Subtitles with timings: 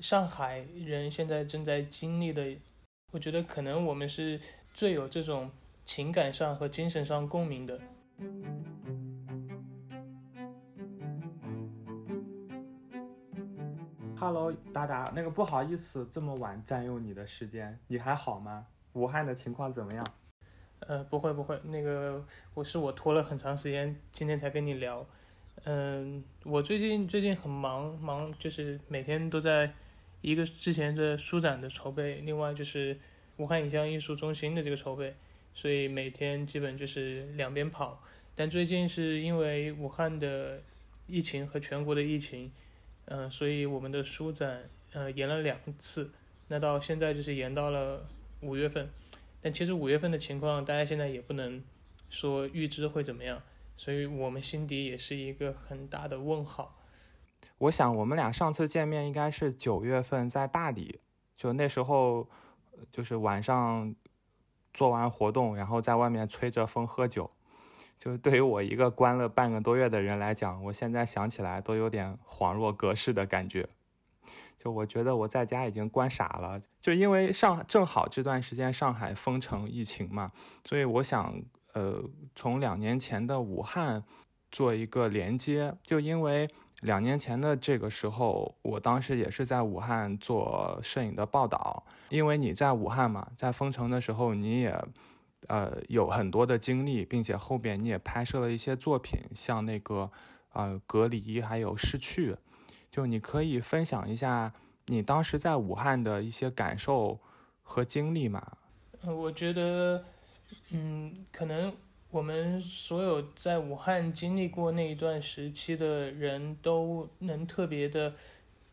[0.00, 2.56] 上海人现在正在经历的，
[3.12, 4.40] 我觉得可能我们是
[4.72, 5.50] 最有这种
[5.84, 7.78] 情感上和精神上共鸣的。
[14.16, 18.66] Hello，达达，那个不好意思这么晚占用你的时间，你还好吗？
[18.94, 20.06] 武汉的情况怎么样？
[20.78, 22.24] 呃，不会不会，那个
[22.54, 25.06] 我是我拖了很长时间，今天才跟你聊。
[25.64, 29.70] 嗯，我最近最近很忙，忙就是每天都在
[30.20, 32.98] 一个之前的书展的筹备，另外就是
[33.36, 35.14] 武汉影像艺术中心的这个筹备，
[35.54, 38.02] 所以每天基本就是两边跑。
[38.34, 40.62] 但最近是因为武汉的
[41.06, 42.50] 疫情和全国的疫情。
[43.12, 46.12] 嗯，所以我们的书展呃延了两次，
[46.46, 48.06] 那到现在就是延到了
[48.40, 48.88] 五月份，
[49.42, 51.60] 但其实五月份的情况大家现在也不能
[52.08, 53.42] 说预知会怎么样，
[53.76, 56.79] 所以我们心底也是一个很大的问号。
[57.58, 61.00] 我想我们俩上次见面应该是九月份在大理，
[61.36, 62.28] 就那时候
[62.90, 63.94] 就是晚上
[64.72, 67.30] 做完活动，然后在外面吹着风喝酒。
[67.98, 73.68] 就对于我一个关了半个多月的人来讲，我现在想起来都有点恍若隔世的感觉。
[74.56, 80.32] 就我觉得我在家已经关傻了，就因为上正好这段时间上海封城疫情嘛，
[80.64, 81.42] 所以我想
[81.74, 82.02] 呃
[82.34, 84.02] 从两年前的武汉
[84.50, 85.74] 做一个连接。
[85.82, 86.48] 就因为
[86.80, 94.84] 两年前的这个时候，我当时也是在武汉做摄影的报道，因为你在武汉嘛，在封城的时候你也。
[95.48, 100.08] 呃，有很多的经历，并且后边你也拍摄了一些作品，像那个
[100.52, 102.36] 呃隔离，还有失去，
[102.90, 104.52] 就你可以分享一下
[104.86, 107.18] 你当时在武汉的一些感受
[107.62, 108.58] 和经历吗？
[109.02, 110.04] 我觉得，
[110.72, 111.74] 嗯，可能
[112.10, 118.14] 我们所有在武汉经历过那一段时期的人都能特别的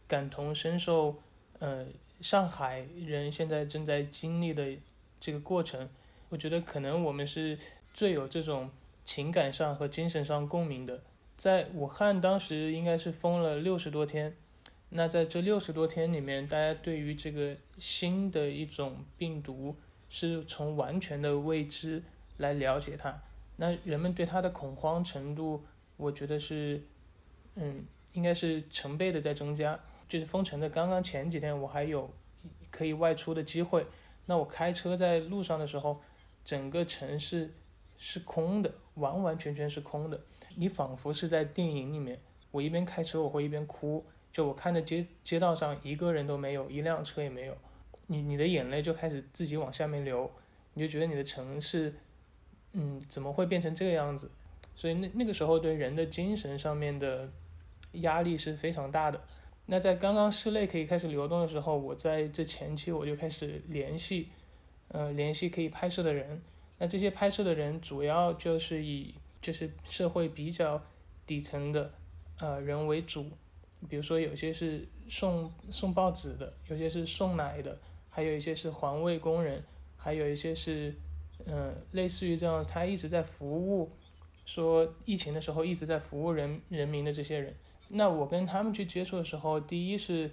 [0.07, 1.15] 感同身受，
[1.59, 1.85] 呃，
[2.19, 4.75] 上海人现在正在经历的
[5.19, 5.87] 这个过程。
[6.29, 7.57] 我觉得可能我们是
[7.93, 8.69] 最有这种
[9.05, 11.01] 情感上和精神上共鸣的。
[11.35, 14.35] 在武汉当时应该是封了六十多天，
[14.89, 19.75] 那在这六十多天里面，大家对于这个新的一种病毒
[20.09, 22.01] 是从完全的未知
[22.37, 23.21] 来了解它，
[23.57, 25.63] 那人们对它的恐慌程度，
[25.97, 26.81] 我觉得是，
[27.55, 29.79] 嗯，应该是成倍的在增加。
[30.07, 32.09] 就是封城的刚刚前几天，我还有
[32.71, 33.85] 可以外出的机会，
[34.25, 36.01] 那我开车在路上的时候。
[36.45, 37.53] 整个城市
[37.97, 40.17] 是空的，完完全全是空的。
[40.55, 42.21] 你仿佛是在电影里面。
[42.51, 44.05] 我一边开车，我会一边哭。
[44.31, 47.57] 就我看着街街道上一个人都没有，一辆车也没有。
[48.05, 50.31] 你你的眼泪就开始自己往下面流，
[50.75, 51.93] 你就觉得你的城市，
[52.79, 54.31] 嗯，怎么会变成这个样子？
[54.75, 57.27] 所以那那个时候对人的精神上面的
[57.93, 59.19] 压力是非常大的。
[59.65, 64.29] 那在刚刚室内可以开始流动的时候，我在这前期我就开始联系。
[64.89, 66.41] 呃，联系可以拍摄的人，
[66.77, 70.81] 那这些拍摄的人主要就是以就是社会比较
[71.25, 71.91] 底层的
[72.39, 73.25] 呃人为主，
[73.89, 77.77] 比如说有些是送送报纸的，有些是送奶的，
[78.09, 79.61] 还有一些是环卫工人，
[79.97, 80.95] 还有一些是
[81.47, 83.89] 嗯类似于这样，他一直在服务，
[84.45, 87.55] 说疫情的时候一直在服务人人民的这些人。
[87.87, 90.29] 那我跟他们去接触的时候，第一是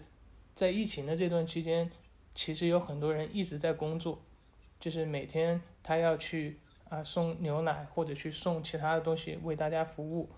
[0.54, 1.90] 在疫情的这段期间，
[2.34, 4.20] 其实有很多人一直在工作。
[4.80, 6.58] 就是每天他要去
[6.90, 10.28] 啊送牛奶或者去送其他的东西为大家服务，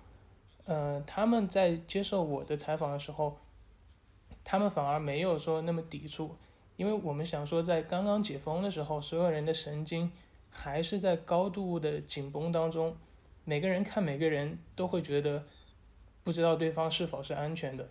[0.66, 3.38] 呃，他们在接受我的采访的时候，
[4.44, 6.36] 他们反而没有说那么抵触，
[6.76, 10.12] 因为我们想说在刚刚解封的时候，所有人的神经
[10.56, 12.96] 还是在高度的紧绷当中，
[13.44, 15.44] 每个人看每个人都会觉得
[16.24, 17.88] 不知道对方是否是安全的，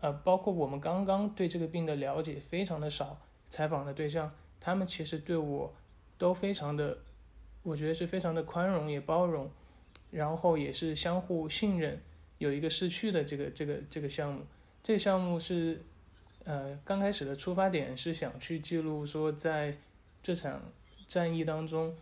[0.00, 3.18] 呃，包括我们刚刚对这个病的了解非常的少，
[3.48, 5.74] 采访的对象他们其实对我。
[6.18, 6.96] 都非常的，
[7.62, 9.50] 我觉得是非常的宽容也包容，
[10.10, 12.00] 然后也是相互信任，
[12.38, 14.40] 有一个逝去的这个这个这个项目。
[14.82, 15.84] 这个项目是，
[16.44, 19.76] 呃，刚开始的出发点是想去记录说，在
[20.22, 20.62] 这场
[21.06, 21.96] 战役当中，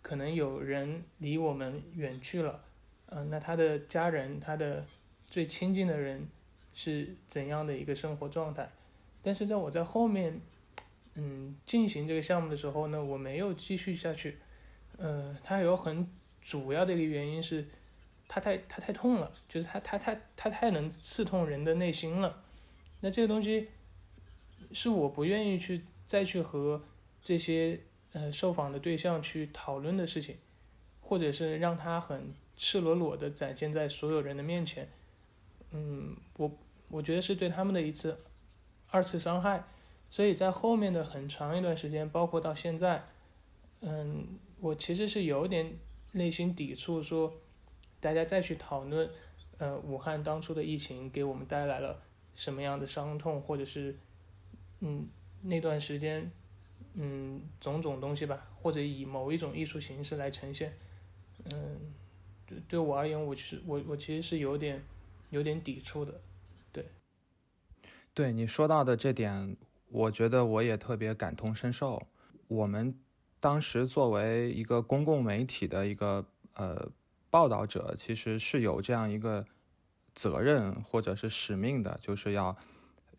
[0.00, 2.64] 可能有人离我们远去了，
[3.06, 4.86] 嗯，那他的家人，他的
[5.26, 6.28] 最亲近的人
[6.72, 8.70] 是怎样的一个生活状态？
[9.22, 10.40] 但是在我在后面。
[11.14, 14.38] 嗯，进行这个项目的时候呢，我没有继续下去。
[14.96, 16.08] 呃，它有很
[16.40, 17.68] 主要的一个原因是，
[18.26, 22.42] 它太它太痛了，就是它它它它太能刺痛人的内心了。
[23.00, 23.68] 那这个东西
[24.72, 26.82] 是我不愿意去再去和
[27.22, 27.78] 这些
[28.12, 30.36] 呃受访的对象去讨论的事情，
[31.00, 34.88] 或者是让他很赤裸裸的展现在所有人的面前。
[35.70, 36.50] 嗯，我
[36.88, 38.18] 我觉得是对他们的一次。
[38.94, 39.64] 二次伤害，
[40.10, 43.02] 所以在后面的很长一段时间，包括到现在，
[43.80, 45.78] 嗯，我其实是有点
[46.10, 47.32] 内心抵触，说
[48.00, 49.08] 大家再去讨论，
[49.56, 52.02] 呃，武汉当初的疫情给我们带来了
[52.34, 53.96] 什么样的伤痛，或者是，
[54.80, 55.08] 嗯，
[55.40, 56.30] 那段时间，
[56.94, 60.76] 嗯，种种东西吧，或者以某一种艺术形式来呈现，
[61.50, 61.80] 嗯，
[62.46, 64.82] 对对我而言，我其实我我其实是有点
[65.30, 66.20] 有点抵触的。
[66.70, 66.86] 对
[68.12, 69.56] 对你说到的这点，
[69.88, 72.06] 我觉得我也特别感同身受。
[72.48, 72.94] 我们
[73.40, 76.90] 当时作为一个公共媒体的一个呃
[77.30, 79.46] 报道者，其实是有这样一个
[80.14, 82.54] 责任或者是使命的，就是要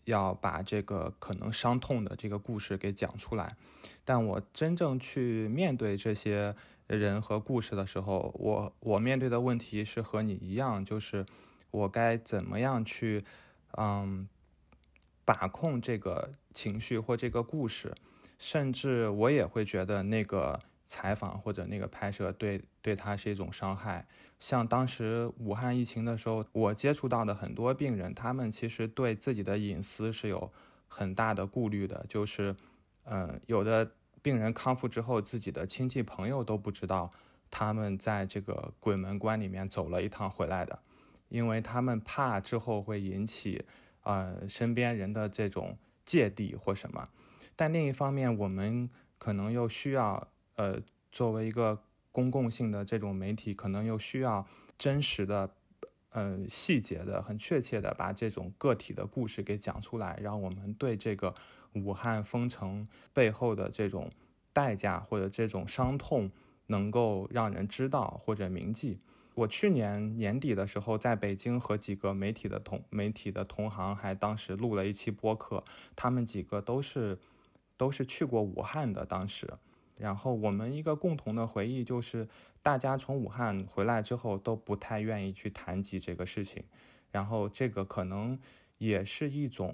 [0.06, 3.56] 要把这个可能伤痛的这个故事给讲出来。
[4.04, 6.56] 但我真正去面对这些
[6.88, 11.26] 人和故事的时候，我我面对的问题是和你一样，就是
[11.72, 13.24] 我该怎么样去
[13.78, 14.28] 嗯。
[15.26, 17.96] 把控这个情绪或这个故事，
[18.38, 24.08] 甚至我也会觉得那个采访或者那个拍摄对对他是一种伤害。
[24.40, 30.52] 像当时武汉疫情的时候，我接触到的很多病人，他们其实对自己的隐私是有
[30.88, 32.06] 很大的顾虑的。
[32.08, 32.56] 就是，
[33.06, 33.92] 嗯，有的
[34.22, 37.10] 病人康复之后，自己的亲戚朋友都不知道
[37.50, 40.80] 他们在这个鬼门关里面走了一趟回来的，
[41.30, 43.66] 因为他们怕之后会引起。
[44.06, 47.08] 呃，身边人的这种芥蒂或什么，
[47.56, 50.80] 但另一方面，我们可能又需要，呃，
[51.12, 54.46] 作为一个公共性的这种媒体，可能又需要
[54.78, 55.50] 真实的，
[56.10, 61.34] 呃，细节的、很确切的把这种个体的故事给讲出来，让我们对这个
[61.74, 64.10] 武汉封城背后的这种
[64.52, 66.30] 代价或者这种伤痛，
[66.68, 69.00] 能够让人知道或者铭记。
[69.36, 75.64] 我去年年底的时候，在北京和几个媒体的同媒体的同行，还当时录了一期播客。
[75.96, 77.18] 他们几个都是
[77.76, 79.52] 都是去过武汉的，当时。
[79.98, 82.28] 然后我们一个共同的回忆就是，
[82.62, 86.64] 大家从武汉回来之后都不太愿意去谈及这个事情。
[87.12, 88.38] 然后这个可能
[88.78, 89.74] 也是一种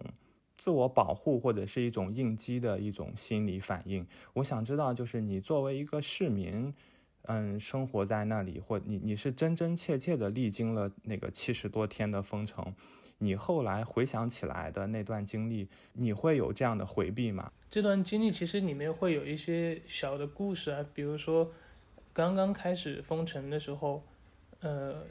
[0.57, 4.05] 自我保护或者是一种应激的一种心理反应。
[4.33, 6.73] 我想知道，就是你作为一个市民。
[7.23, 12.73] 嗯，生活在那里，或你你是真真切切的历经了那个七十多天的封城，
[13.19, 17.51] 你后来回想起来的那段经历，你会有这样的回避吗？
[17.69, 21.51] 这段经历其实里面会有一些小的故事啊，比如说
[22.13, 24.03] 刚刚开始封城的时候，
[24.61, 25.05] 呃，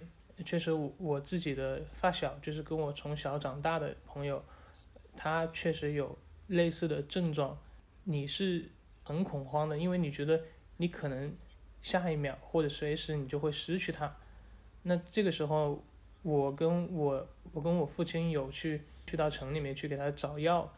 [0.45, 4.43] 确实我我自己的发小，就是跟我从小长大的朋友，
[5.17, 6.19] 他确实有
[6.49, 7.57] 类似的症状，
[8.03, 8.71] 你是
[9.05, 10.43] 很恐慌的，因为你觉得
[10.79, 11.33] 你可能。
[11.81, 14.17] 下一秒或者随时你就会失去他，
[14.83, 15.83] 那这个时候
[16.23, 20.71] 我跟我我跟我父亲有去去到城里面去给他找药，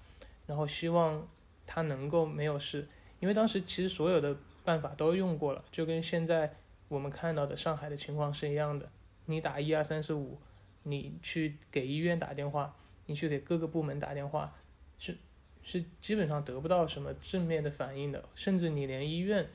[0.47, 1.26] 然后希望
[1.67, 2.87] 他能够没有事，
[3.19, 6.55] 因为当时其实所有的办法都用过了，就跟现在
[6.88, 8.88] 我们看到的上海的情况是一样的，
[9.25, 10.38] 你打一二三四五，
[10.82, 12.76] 你去给医院打电话，
[13.06, 14.55] 你去给各个部门打电话，
[14.99, 15.17] 是
[15.62, 19.49] 是基本上得不到什么正面的反应的，甚至你连医院。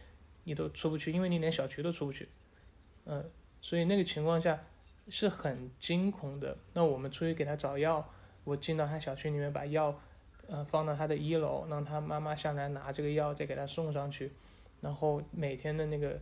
[0.45, 2.29] 你都出不去，因为你连小区都出不去，
[3.05, 3.29] 嗯，
[3.61, 4.63] 所以那个情况下
[5.09, 6.55] 是很惊恐的。
[6.73, 8.07] 那我们出去给他找药，
[8.43, 9.99] 我进到他小区里面把药，
[10.47, 14.31] 呃，放到他的一楼，让他妈妈下来拿这个药，再给他送上去。
[14.81, 16.21] 然后每天的那个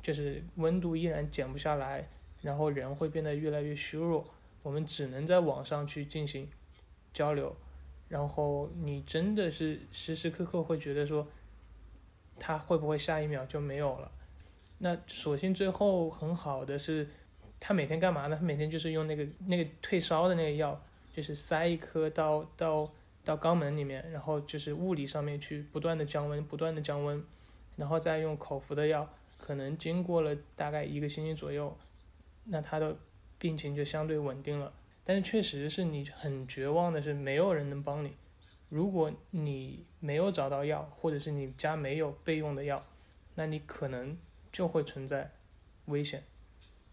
[0.00, 2.08] 就是温度依然减不下来，
[2.42, 4.24] 然后人会变得越来越虚弱。
[4.62, 6.48] 我们只能在网上去进行
[7.12, 7.56] 交流，
[8.08, 11.26] 然后你真的是时时刻刻会觉得说。
[12.40, 14.10] 他会不会下一秒就没有了？
[14.78, 17.06] 那所幸最后很好的是，
[17.60, 18.36] 他每天干嘛呢？
[18.36, 20.82] 他每天就是用那个那个退烧的那个药，
[21.12, 22.90] 就是塞一颗到到
[23.22, 27.22] 到肛门里面，然后就是物理上面去不断的降温，不断的降温，
[27.76, 29.06] 然后再用口服的药，
[29.38, 31.76] 可能经过了大概一个星期左右，
[32.44, 32.96] 那他的
[33.38, 34.72] 病情就相对稳定了。
[35.04, 38.14] 但是确实是你很绝望的是，没有人能帮你。
[38.70, 42.86] 如果你没有找到药，或者是你家没有备用的药，
[43.34, 44.16] 那你可能
[44.52, 45.32] 就会存在
[45.86, 46.22] 危险，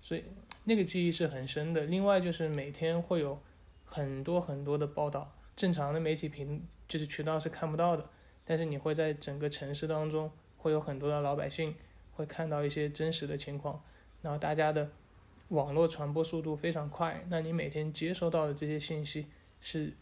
[0.01, 0.23] 所以
[0.63, 1.83] 那个记忆是很深的。
[1.83, 3.39] 另外就是每天会有
[3.85, 8.09] 很多很多的报道，正常的媒体频就是渠道是看不到的，
[8.43, 11.75] 但是你会在整个城市当中会有很多的老百姓
[12.13, 13.83] 会看到一些真实的情况，
[14.23, 14.89] 然后大家的
[15.49, 19.27] 网络传播速度非常快，那你每天接收到的这些信息
[19.61, 19.93] 是。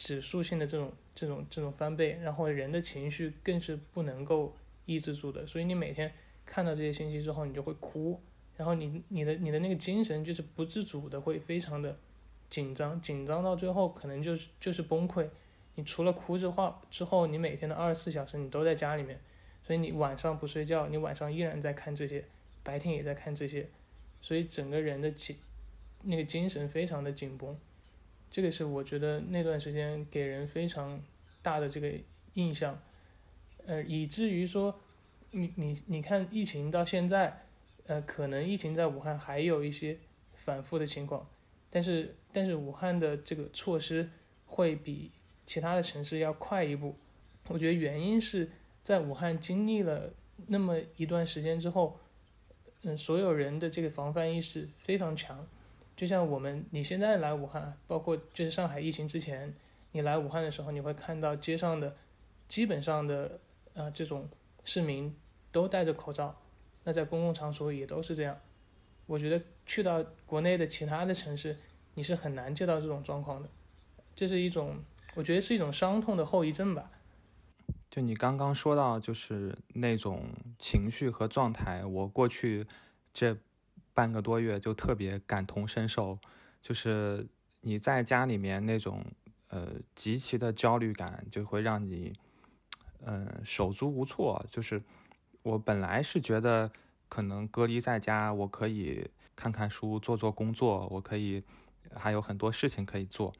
[0.00, 6.10] 指数性的这种这种这种翻倍，然后人的情绪更是不能够抑制住的，所以你每天
[6.46, 8.18] 看到这些信息之后，你就会哭，
[8.56, 11.98] 然后你你的你的那个精神就是不自主的会非常的
[12.48, 15.28] 紧张，紧张到最后可能就是就是崩溃，
[15.74, 19.20] 你除了哭之后之后，你每天的二十四小时你都在家里面，
[19.62, 22.24] 所以你晚上不睡觉，你晚上依然在看这些，
[22.62, 23.68] 白天也在看这些，
[24.22, 25.36] 所以整个人的紧
[26.04, 27.54] 那个精神非常的紧绷，
[28.30, 31.02] 这个是我觉得那段时间给人非常
[31.42, 31.92] 大的这个
[32.34, 32.80] 印象，
[33.66, 34.78] 呃，以至于说
[35.32, 37.42] 你你你看疫情到现在，
[37.86, 39.98] 呃，可能疫情在武汉还有一些
[40.34, 41.28] 反复的情况，
[41.70, 44.08] 但是但是武汉的这个措施
[44.46, 45.10] 会比
[45.44, 46.94] 其他的城市要快一步，
[47.48, 48.48] 我觉得原因是
[48.82, 50.12] 在武汉经历了
[50.46, 51.98] 那么一段时间之后，
[52.82, 55.44] 嗯，所有人的这个防范意识非常强。
[56.00, 59.54] 就像我们你现在来武汉，包括就是上海疫情之前，
[59.92, 61.94] 你来武汉的时候，你会看到街上的
[62.48, 63.38] 基本上的
[63.74, 64.26] 呃这种
[64.64, 65.14] 市民
[65.52, 66.34] 都戴着口罩，
[66.84, 68.34] 那在公共场所也都是这样。
[69.04, 71.54] 我觉得去到国内的其他的城市，
[71.92, 73.48] 你是很难见到这种状况的，
[74.16, 74.82] 这是一种
[75.14, 76.90] 我觉得是一种伤痛的后遗症吧。
[77.90, 82.66] 就你刚刚说到，就是那种情绪和状态，我过去
[83.12, 83.36] 这。
[84.00, 86.18] 半个多月就特别感同身受，
[86.62, 87.28] 就是
[87.60, 89.04] 你在家里面那种
[89.48, 92.10] 呃极其的焦虑感，就会让你
[93.04, 94.42] 嗯手足无措。
[94.50, 94.82] 就是
[95.42, 96.72] 我本来是觉得
[97.10, 101.44] 可能隔离在家，我可以看看书、做做工作，我可以
[101.94, 103.30] 还有很多事情可以做，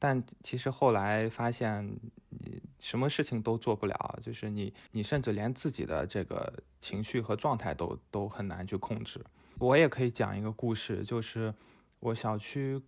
[0.00, 1.88] 但其实后来发现
[2.30, 9.24] 你什么事情都做不了，就是你你甚至连自己的这个情绪和状态都都很难去控制。
[9.58, 11.52] 我也可以讲一个故事，就是
[12.00, 12.80] 我小区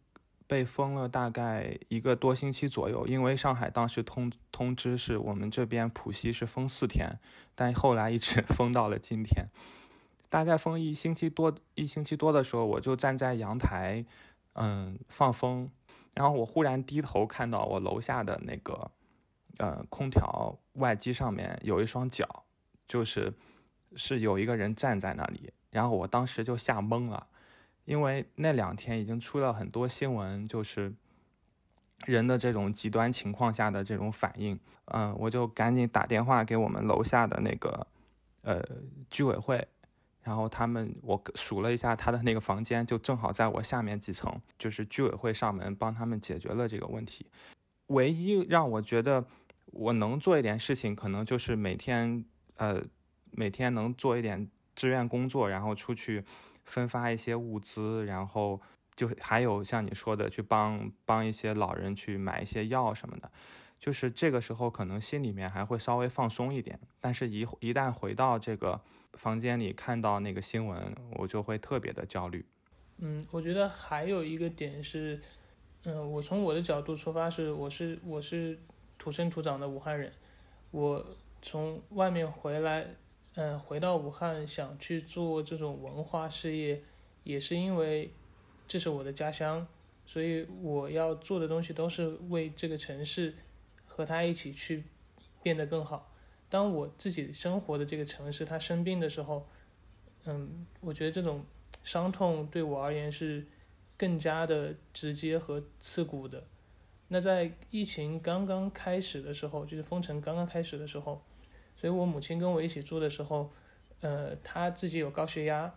[0.46, 7.18] 被封了大概一个多星期左右，因为上海当时通通知是我们这边浦西是封四天，
[7.54, 9.46] 但后来一直 封到了今天。
[10.28, 14.04] 大概封一星期多，一星期多的时候，我就站在阳台，
[14.52, 15.68] 嗯，放风，
[16.14, 18.92] 然后我忽然低头看到我楼下的那个，
[19.58, 22.44] 呃，空调外机上面有一双脚，
[22.86, 23.32] 就是
[23.96, 25.52] 是有一个人站在那里。
[25.70, 27.28] 然后我当时就吓懵了，
[27.84, 30.92] 因为那两天已经出了很多新闻，就是
[32.06, 34.58] 人的这种极端情况下的这种反应。
[34.86, 37.86] 嗯，我就赶紧打电话给我们楼下的那个
[38.42, 38.60] 呃
[39.08, 39.64] 居委会，
[40.24, 47.24] 然后他们我数了一下他的那个房间，就正好在我下面几层，就是居委会上门帮他们解决了这个问题。
[47.86, 49.24] 唯一让我觉得
[49.66, 52.24] 我能做一点事情，可能就是每天
[52.56, 52.82] 呃
[53.30, 54.50] 每天能做一点。
[54.80, 56.25] 志愿工作，然后出去
[56.64, 58.58] 分发一些物资，然后
[58.96, 63.30] 就还有像你说的，去帮帮一些老人去买一些药什么的。
[63.78, 66.80] 就是这个时候，可能心里面还会稍微放松一点。
[66.99, 68.80] 但是，一一旦回到这个
[69.12, 72.42] 房间里，看到那个新闻，我就会特别的焦虑。
[72.96, 75.20] 嗯，我觉得还有一个点是，
[75.84, 78.58] 嗯，我从我的角度出发，是我是我是
[78.96, 80.10] 土生土长的武汉人，
[80.70, 81.06] 我
[81.42, 82.94] 从外面回来。
[83.42, 86.82] 嗯，回到武汉想去做这种文化事业，
[87.25, 88.11] 也是因为
[88.68, 89.66] 这是我的家乡，
[90.04, 93.35] 所以我要做的东西都是为这个城市
[93.87, 94.85] 和他一起去
[95.42, 96.12] 变得更好。
[96.50, 99.47] 当我自己生活的这个城市他生病的时候，
[100.26, 101.42] 嗯，我觉得这种
[101.82, 103.47] 伤痛对我而言是
[103.97, 106.44] 更加的直接和刺骨的。
[107.09, 111.23] 那在疫情刚刚开始的时候，就是封城刚刚开始的时候。
[111.80, 113.50] 所以我母亲跟我一起住的时候，
[114.00, 115.72] 呃，她自己有高血压，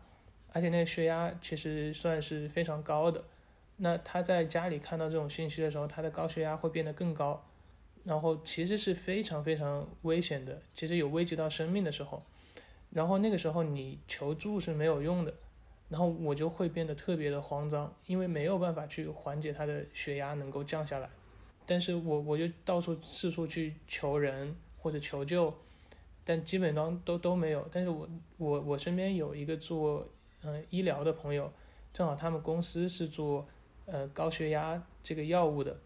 [0.51, 3.23] 而且那个血压其实算是非常高的。
[3.77, 7.45] 那她在家里看到这种信息的时候，她的高血压会变得更高，
[8.03, 12.21] 然后其实是非常非常危险的，其实有危及到生命的时候。
[12.89, 15.33] 然后那个时候你求助是没有用的，
[15.87, 21.09] 然后我就会变得特别的慌张，因为没有办法去缓解她的血压能够降下来。
[21.65, 25.53] 但是我我就到处四处去求人或者求救。
[26.25, 30.07] 但基本上都都没有，但是我我我身边有一个做
[30.41, 31.51] 嗯医疗的朋友，
[31.91, 33.47] 正好他们公司是做
[33.85, 35.77] 呃高血压这个药物的，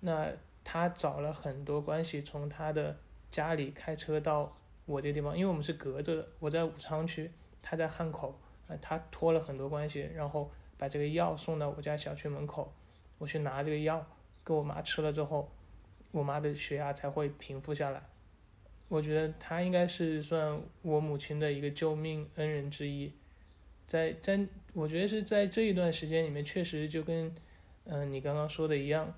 [0.00, 0.30] 那
[0.62, 2.96] 他找了很多关系，从他的
[3.30, 7.30] 家里开车到我这个地方，因为我们是隔着的，我在武昌区，
[7.62, 12.72] 他在汉口，啊他托了很多关系，然后把这个药送到我家小区门口，
[13.16, 14.06] 我去拿这个药
[14.44, 15.50] 给我妈吃了之后，
[16.10, 18.02] 我妈的血压才会平复下来。
[18.88, 23.12] 我觉得他应该是算我母亲的一个救命恩人之一，
[23.86, 27.30] 在在，我觉得是在这一段时间里面，确实就跟，
[27.84, 29.14] 嗯，你刚刚说的一样，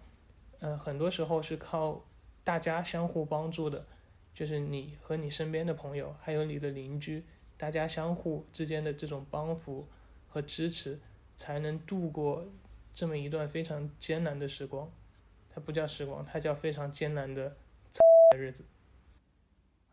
[0.58, 2.04] 嗯，很多时候是靠
[2.42, 3.86] 大家相互帮助的，
[4.34, 7.24] 就是你和你身边的朋友，还有你的邻居，
[7.56, 9.86] 大家相互之间的这种帮扶
[10.26, 10.98] 和支持，
[11.36, 12.44] 才能度过
[12.92, 14.90] 这么一段非常艰难的时光。
[15.48, 17.56] 它不叫时光，它叫非常艰难的
[18.36, 18.64] 日子。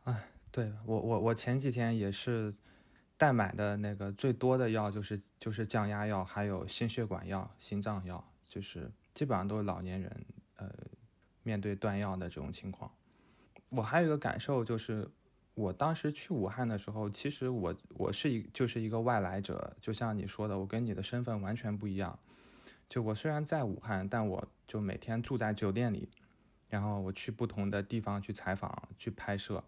[0.08, 2.54] 哎，对我我我前几天也是
[3.18, 10.72] 代买的那个最多的药就是就是降压药，还有心血管药、心脏药，就是基本上都是老年人呃
[11.44, 12.90] 面对断药的这种情况。
[13.70, 15.10] 我还有一个感受就是。
[15.58, 22.20] 我当时去武汉的时候，其实我我是一就是一个外来者，就像你说的，我跟你的身份完全不一样。
[22.88, 26.10] 就我虽然在武汉，但我就每天住在酒店里，
[26.70, 29.64] 然后我去不同的地方去采访、去拍摄。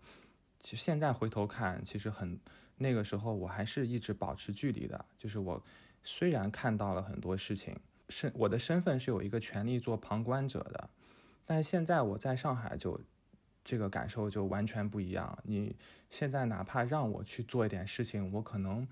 [0.63, 2.39] 其实现在回头看，其实很
[2.77, 5.05] 那个时候我还是一直保持距离的。
[5.17, 5.63] 就是我
[6.03, 7.75] 虽然看到了很多事情，
[8.09, 10.89] 是我的身份是有一个权利做旁观者的，
[11.45, 12.99] 但是现在我在上海就。
[13.61, 15.37] 这个感受就完全不一样。
[15.43, 15.75] 你
[16.09, 18.87] 现在哪怕让我去做一点事情，我可能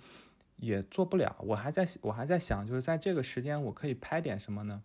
[0.58, 1.36] 也做不了。
[1.40, 4.84] 我还在我还在想，就是在这个时间，我可以拍点什么呢？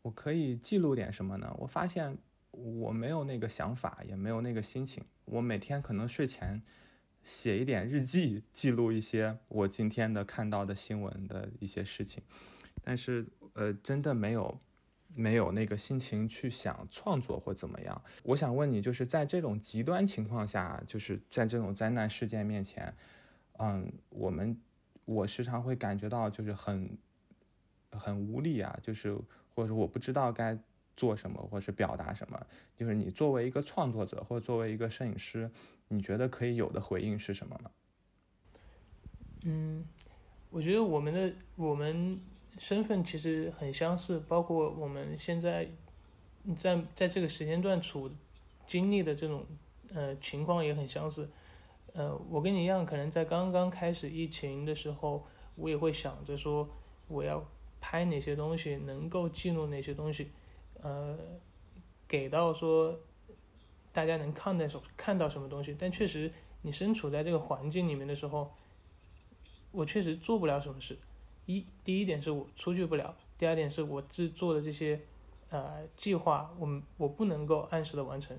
[0.00, 1.54] 我可以记录点什么呢？
[1.58, 2.16] 我发现
[2.54, 5.04] 我没有那个想法，也没有那个心情。
[5.24, 6.62] 我每天可能睡前
[7.22, 12.22] 写一点日记，记录一些我今天的看到的新闻的一些事情，
[12.82, 14.60] 但是呃，真的没有。
[15.16, 18.02] 没有那个心情去想创作或怎么样。
[18.24, 22.92] 我想问你，就是在这种极端情况下，就是在这种灾难事件面前，
[23.58, 24.60] 嗯，我们
[25.04, 26.98] 我时常会感觉到就是很
[27.92, 29.16] 很无力啊，就是
[29.54, 30.58] 或者说我不知道该
[30.96, 32.46] 做什么，或是表达什么。
[32.76, 35.50] 就是你作为一个创作者，或作为一个摄影师，
[35.88, 37.70] 你觉得可以有的回应是什么吗？
[39.44, 39.84] 嗯，
[40.50, 42.20] 我觉得我们的我们。
[42.56, 45.68] 身份其实很相似，包括我们现在
[46.56, 48.08] 在在这个时间段处
[48.64, 49.44] 经历的这种
[49.92, 51.28] 呃情况也很相似。
[51.94, 56.70] 呃，我跟你一样，可能在刚刚开始疫情的时候，我也会想着说
[57.08, 57.44] 我要
[57.80, 60.30] 拍哪些东西，能够记录哪些东西，
[60.84, 61.16] 呃，
[62.06, 63.00] 给到说
[63.90, 65.74] 大家能看到什看到什么东西。
[65.78, 68.52] 但确实，你身处在这个环境里面的时候，
[69.72, 70.98] 我确实做不了什么事。
[71.46, 75.00] 一第一点是我出去不了，第二点是我制作的这些，
[75.48, 78.38] 呃，计划，我我不能够按时的完成，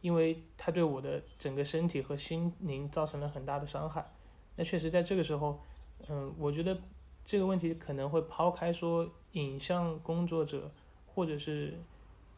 [0.00, 4.12] 因为它对我的整个身体和心灵造成了很大的伤害。
[4.56, 5.60] 那确实在这个时候，
[6.08, 6.80] 嗯，我觉得
[7.24, 10.70] 这个问题可能会抛开说影像工作者
[11.06, 11.78] 或者是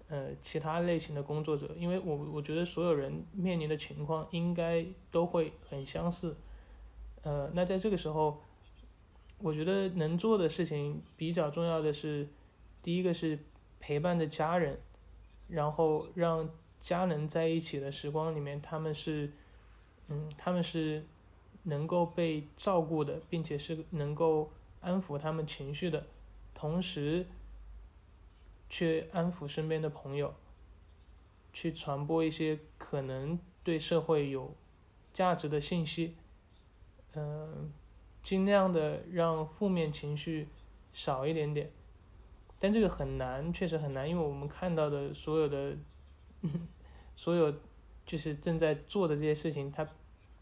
[0.09, 6.37] 呃其他类型的工作者，因为我我觉得所有人面临的情况应该都会很相似。
[7.23, 8.41] 呃，那在这个时候。
[9.39, 12.27] 我觉得能做的事情比较重要的是，
[12.83, 13.39] 第一个是
[13.79, 14.81] 陪伴着家人，
[15.47, 16.49] 然后让
[16.81, 19.31] 家人在一起的时光里面，他们是，
[20.09, 21.05] 嗯，他们是
[21.65, 26.07] 能够被照顾的，并且是能够安抚他们情绪的，
[26.55, 27.27] 同时，
[28.69, 30.35] 去安抚身边的朋友，
[31.53, 34.55] 去传播一些可能对社会有
[35.13, 36.17] 价值的信息，
[37.15, 37.73] 嗯。
[38.23, 40.49] 尽量的让负面情绪
[40.93, 41.71] 少一点点，
[42.59, 45.77] 但这个很难，确实很难，因为我们看到的所有的，
[47.15, 47.55] 所有
[48.05, 49.87] 就是正在做的这些事情，它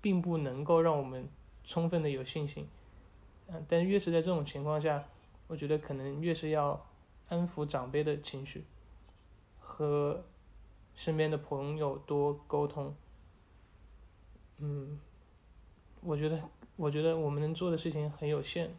[0.01, 1.29] 并不能够让我们
[1.63, 2.67] 充分的有信心。
[3.49, 5.05] 嗯，但越是在这种情况下，
[5.47, 6.87] 我觉得可能越是要
[7.35, 8.65] 安抚长辈的情绪，
[9.59, 10.25] 和
[10.95, 12.95] 身边的朋友多沟通。
[14.59, 14.99] 嗯，
[16.01, 16.41] 我觉得。
[16.77, 18.75] 我觉得我们能做的事情很有限。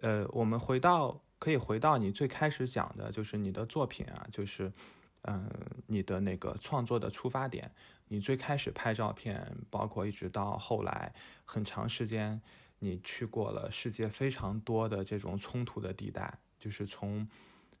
[0.00, 4.72] 呃，我们回到可以回到你最开始讲的，就是你的作品啊，就是
[5.20, 5.48] 嗯，
[5.86, 7.70] 你的那个创作的出发点。
[8.08, 12.42] 你最开始拍照片，包括一直到后来很长时间，
[12.80, 17.28] 你去过了世界非常多的这种冲突的地带，就是从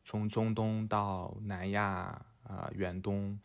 [0.04, 3.38] 从中东到南亚啊，远东。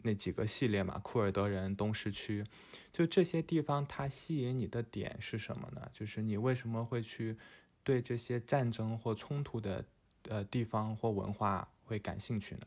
[0.00, 2.44] 那几个系列嘛，库尔德人东市区，
[2.92, 5.90] 就这些地方，它吸引你的点是什么呢？
[5.92, 7.36] 就是你为什么会去
[7.82, 9.84] 对这些战争或冲突的
[10.28, 12.60] 呃地方或文化会感兴趣呢？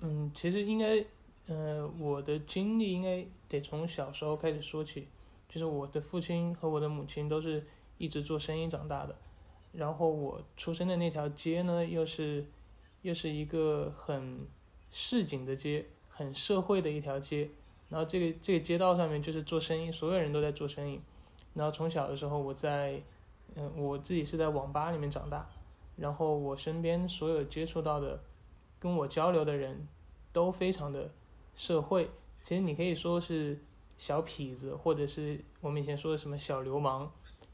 [0.00, 1.04] 嗯，其实应该，
[1.46, 5.06] 呃，我的经历应该得从小时候开始说起。
[5.48, 7.64] 就是我的父亲和我的母亲都是
[7.98, 9.16] 一直做生意长大的，
[9.72, 12.46] 然后我出生的那条街呢，又是
[13.02, 14.46] 又是一个很
[14.90, 15.86] 市井的街。
[16.10, 17.48] 很社会的一条街，
[17.88, 21.00] 然后这个这个街道上面就是做生意，所有人都在做生意。
[21.54, 23.00] 然后从小的时候，我在，
[23.54, 25.48] 嗯，我自己是在网吧里面长大，
[25.94, 28.20] 然后我身边所有接触到的，
[28.80, 29.86] 跟我交流的人，
[30.32, 31.08] 都非常的
[31.54, 32.10] 社会。
[32.42, 33.60] 其实你可以说是
[33.96, 37.08] 小痞子，或者是我们以前说的什么小流氓，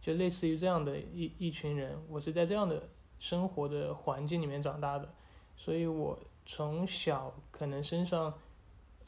[0.05, 1.99] 就类似于这样的一一群人。
[2.11, 5.09] 我是在这样的生活的环境里面长大的，
[5.57, 8.35] 所以我从小可能身上，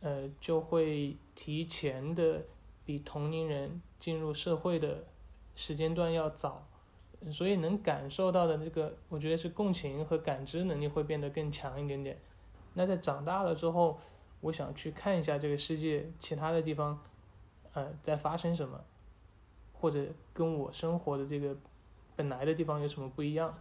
[0.00, 2.42] 呃，就会提前的
[2.86, 5.04] 比同龄人进入社会的
[5.54, 6.66] 时间段要早，
[7.30, 12.18] 所以能感受到的这个，我觉得是共情和感知能力会变得更强一点点。
[12.72, 14.00] 那在长大了之后，
[14.40, 17.02] 我想去看一下这个世界其他的地方，
[17.74, 18.82] 呃，在发生什么，
[19.80, 21.56] 或者跟我生活的这个
[22.14, 23.52] 本来的地方有什么不一样。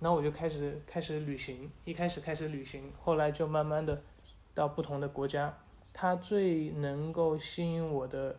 [0.00, 4.02] 那我就开始开始旅行，一开始开始旅行，后来就慢慢的
[4.52, 5.56] 到不同的国家。
[5.92, 8.36] 它最能够吸引我的，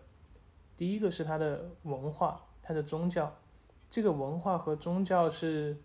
[0.75, 3.33] 第一个是它的文化，它的宗教。
[3.89, 5.77] 这个文化和宗教是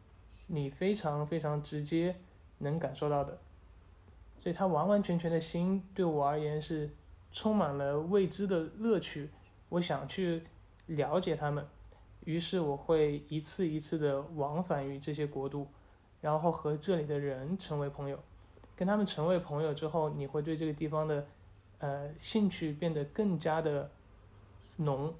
[0.46, 2.16] 你非常非常直接
[2.58, 3.38] 能感受到的，
[4.40, 6.90] 所以它完完全全的心对我而言是
[7.30, 9.30] 充满了未知的乐趣。
[9.68, 10.42] 我想去
[10.88, 11.66] 了解他们。
[12.24, 15.66] 于是我会一次一次的往返于这些国度，
[16.20, 18.18] 然后和这里的人成为朋友，
[18.76, 21.26] 跟他们成为朋友之后，你会对这个地方的，
[21.78, 23.90] 呃，兴趣变得更加的
[24.76, 25.14] 浓，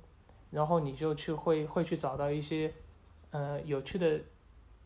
[0.50, 2.74] 然后你就去会会去找到一些，
[3.31, 4.20] 呃，有趣的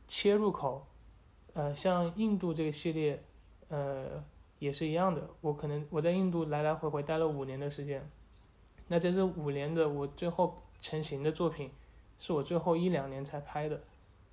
[0.07, 0.87] 切入口，
[1.55, 3.21] 呃，像印度这个系列，
[3.69, 4.23] 呃，
[4.61, 5.29] 也是一样的。
[5.41, 8.09] 我可能我在印度来来回回待了五年的时间，
[8.87, 11.71] 那在这五年的我最后成型的作品。
[12.19, 13.83] 是我最后一两年才拍的，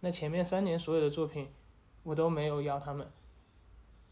[0.01, 1.47] 那前面三年所有的作品，
[2.03, 3.09] 我都没有要他们，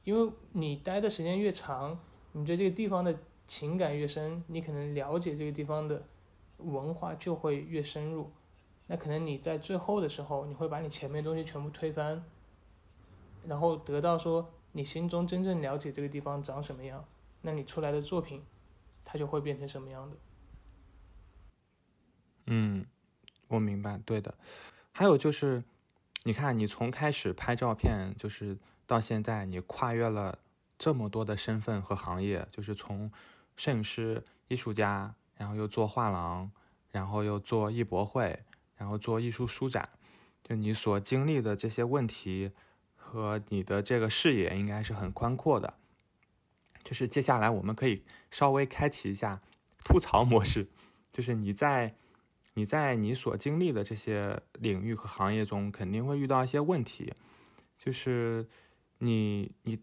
[0.03, 1.99] 因为你待的时间越长，
[2.31, 3.15] 你对这个地方的
[3.47, 6.03] 情感越深，你可能了解这个地方的
[6.57, 8.31] 文化就会越深入，
[8.87, 12.23] 那可能你在最后的时候，你会把你前面东西全部推翻，
[13.45, 17.05] 然后得到说你心中真正了解这个地方长什么样，
[17.41, 18.43] 那你出来的作品，
[19.05, 20.17] 它就会变成什么样的。
[22.47, 22.85] 嗯。
[23.49, 24.35] 我明白，对的。
[24.91, 25.63] 还有就是，
[26.23, 30.39] 你看，你从开始拍照片，就是到现在，你跨越了
[30.77, 33.09] 这么多的身份和行业，就是从
[33.55, 36.51] 摄影师、艺术家，然后又做画廊，
[36.91, 38.43] 然后又做艺博会，
[38.75, 39.87] 然后做艺术书展，
[40.43, 42.51] 就你所经历的这些问题
[42.97, 45.75] 和你的这个视野，应该是很宽阔的。
[46.83, 49.39] 就是接下来我们可以稍微开启一下
[49.85, 50.67] 吐槽模式，
[51.13, 51.95] 就是你在。
[52.57, 57.13] 你在你所经历的这些领域和行业中，肯定会遇到一些问题，
[57.77, 58.47] 就是
[58.97, 59.79] 你，你，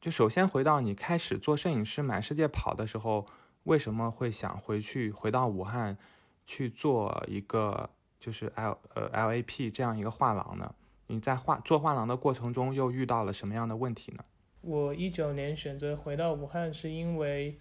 [0.00, 3.26] 就首先回到你开始做摄影师满世界跑的时候，
[3.64, 5.98] 为什么会想回去回到武汉
[6.46, 10.72] 去做一个就是 L 呃 LAP 这样一个画廊呢？
[11.08, 14.24] 你在画做画廊的过程中又遇到了什么样的问题呢？
[14.60, 17.58] 我一九年选择回到武汉，是因为，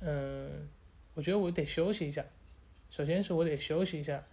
[0.00, 0.68] 嗯，
[1.14, 2.24] 我觉得我得休息一下。
[2.90, 4.24] 首先是我得休息一下，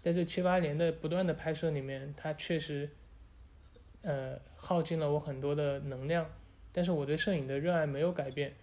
[0.00, 2.88] 在这七八年的不断的拍摄里面，它确实，
[4.02, 6.30] 呃，耗尽了我很多的能量。
[6.72, 8.54] 但是我对摄影的热爱没有改变，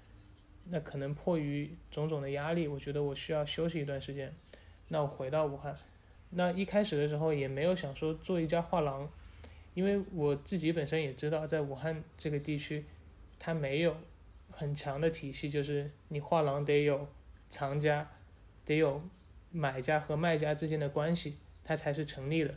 [0.69, 4.33] 那可能迫于种种的压力，我觉得我需要休息一段时间。
[4.87, 5.75] 那我回到武汉，
[6.29, 9.09] 那一开始的时候也没有想说做一家画廊，
[9.73, 12.85] 因为我自己本身也知道，在武汉这个地区，
[13.37, 13.95] 它没有
[14.49, 17.07] 很强的体系，就是你画廊得有
[17.49, 18.09] 藏家，
[18.63, 19.01] 得有。
[19.51, 22.55] 买家和卖家之间的关系，它才是成立的。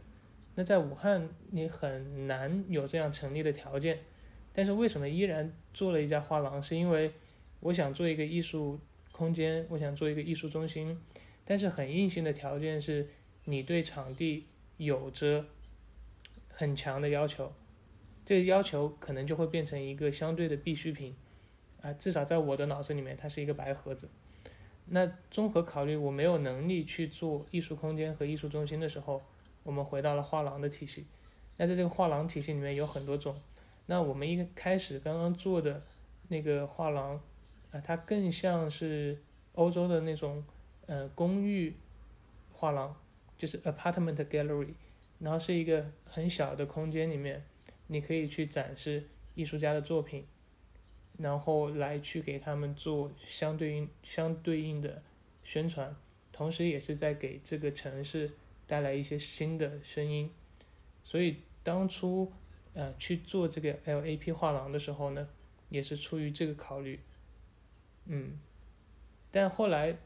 [0.55, 4.01] 那在武汉，你很难有这样成立的条件。
[4.53, 6.63] 但是为什么依然做了一家画廊？
[6.63, 7.13] 是因为
[7.59, 8.79] 我想做一个艺术
[9.11, 11.01] 空间，我想做一个艺术中心。
[11.45, 13.09] 但是很硬性的条件是，
[13.45, 15.45] 你对场地有着
[16.49, 17.53] 很强的要求。
[18.25, 21.17] 这个要求可能就会变成一个相对的必需品。
[21.83, 24.09] 啊，至少在我的脑子里面，它是一个白盒子。
[24.87, 29.23] 那综合考虑，我没有能力去做艺术空间和艺术中心的时候，
[29.63, 31.07] 我们回到了画廊的体系。
[31.57, 33.35] 那在这个画廊体系里面有很多种。
[33.87, 35.83] 那我们一开始刚刚做的
[36.29, 37.21] 那个画廊，
[37.71, 39.23] 啊，它更像是
[39.55, 40.45] 欧洲的那种
[40.87, 41.75] 呃公寓
[42.53, 42.95] 画廊，
[43.39, 44.75] 就是 apartment gallery，
[45.19, 47.45] 然后是一个很小的空间里面，
[47.87, 50.27] 你可以去展示艺术家的作品。
[51.17, 55.03] 然后来去给他们做相对应相对应的
[55.45, 55.95] 宣传，
[56.33, 58.33] 同时也是在给这个城市
[58.67, 60.31] 带来一些新的声音。
[61.05, 62.33] 所以当初
[62.73, 65.29] 呃去做这个 LAP 画廊的时候呢，
[65.69, 66.99] 也是出于这个考虑。
[68.07, 68.39] 嗯，
[69.31, 69.97] 但后来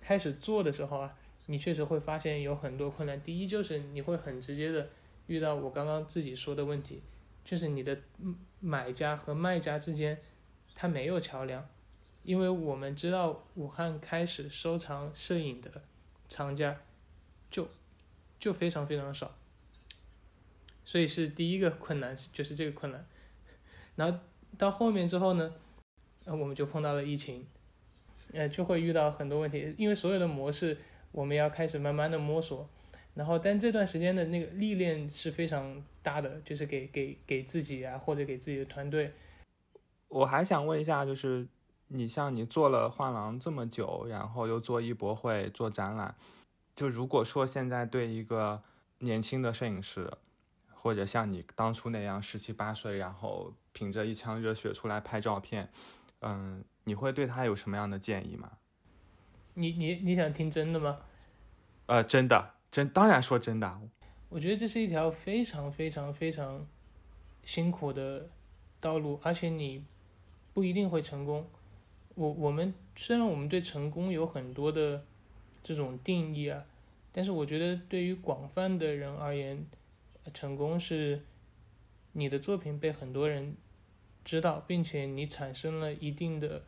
[0.00, 3.20] 开始做的时候啊，你确实会发现有很多困难。
[3.20, 4.90] 第一就是你会很直接的
[5.26, 7.02] 遇到我刚刚自己说的问题，
[7.42, 7.98] 就是你的
[8.60, 10.20] 买家和卖家之间。
[10.74, 11.68] 它没有桥梁，
[12.24, 15.70] 因为我们知道武汉开始收藏摄影的
[16.28, 16.80] 藏家
[17.50, 17.68] 就
[18.40, 19.36] 就非常非常少，
[20.84, 23.06] 所以是第一个困难就是这个困难。
[23.94, 24.18] 然后
[24.58, 25.54] 到后面之后呢，
[26.24, 27.46] 呃，我们就碰到了疫情，
[28.32, 30.78] 呃，就会遇到很多问题，因为所有的模式
[31.12, 32.68] 我们要开始慢慢的摸索，
[33.14, 39.12] 然后但这段时间的那个历练是非常大的，就是给给给自己啊，或者给自己的团队。
[40.12, 41.48] 我还想问一下，就是
[41.88, 46.14] 你像你做了画廊这么久，然后又做艺博会、做展览，
[46.76, 48.62] 就如果说现在对一个
[48.98, 50.12] 年轻的摄影师，
[50.74, 55.70] 或者像你当初那样十七八岁，然后凭着一腔热血出来拍照片，
[56.20, 58.50] 嗯，你会对他有什么样的建议吗？
[59.54, 60.98] 你你你想听真的吗？
[61.86, 63.80] 呃，真的，真当然说真的。
[64.28, 66.66] 我觉得这是一条非常非常非常
[67.42, 68.28] 辛苦的
[68.80, 69.84] 道路，而且你
[70.52, 71.46] 不一定会成功。
[72.14, 75.04] 我我们虽然我们对成功有很多的
[75.62, 76.64] 这种定义啊，
[77.10, 79.66] 但是我觉得对于广泛的人而言，
[80.34, 81.22] 成功是
[82.12, 83.56] 你的作品被很多人
[84.24, 86.62] 知道，并且你产生了一定的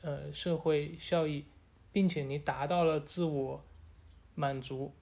[0.00, 1.44] 呃社会效益，
[1.92, 3.64] 并且你达到了自我
[4.34, 4.92] 满足。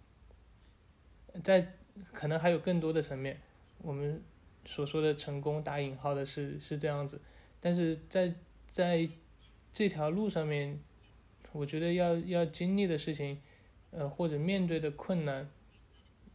[1.42, 1.74] 在
[2.12, 3.40] 可能还有更多的层面，
[3.78, 4.22] 我们
[4.66, 7.20] 所说的成功打引号的是是这样子，
[7.61, 8.35] 但是在
[8.66, 9.09] 在
[9.73, 10.81] 这条路上面，
[11.53, 13.40] 我觉得要要经历的事情，
[13.90, 15.49] 呃或者面对的困难，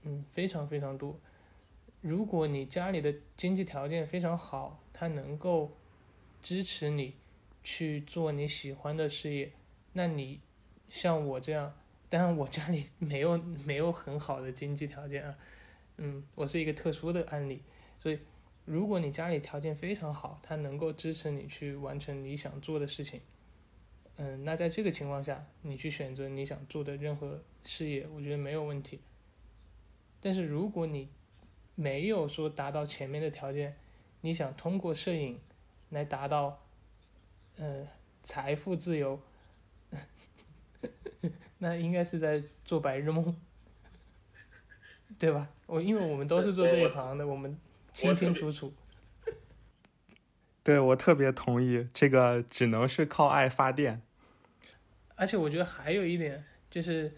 [0.03, 1.19] 嗯非常非常多。
[2.01, 5.71] 如果你家里的经济条件非常好，他能够
[6.41, 7.15] 支持你
[7.63, 9.51] 去做你喜欢的事业，
[9.93, 10.39] 那你
[10.87, 11.73] 像我这样，
[12.07, 15.35] 当然我家里没有没有很好的经济条件啊，
[15.97, 17.63] 嗯，我是一个特殊的案例，
[17.99, 18.19] 所以
[18.65, 23.21] 如果你家里条件非常好，它能够支持你去完成你想做的事情，
[24.17, 28.99] 嗯，那在这个情况下，你去选择你想做的任何事业，我觉得没有问题。
[30.19, 31.07] 但是如果你
[31.75, 33.75] 没有说达到前面的条件，
[34.21, 35.39] 你想通过摄影
[35.89, 36.59] 来达到，
[37.57, 37.87] 呃，
[38.23, 39.19] 财富自由，
[41.59, 43.39] 那应该是在做白日梦，
[45.19, 45.47] 对吧？
[45.67, 47.55] 我因为我们都是做这一行的，我们
[47.95, 48.71] 清清楚楚。
[50.61, 54.03] 对，我特别同意，这个只能是靠爱发电。
[55.15, 57.11] 而且我觉得还有一点就是，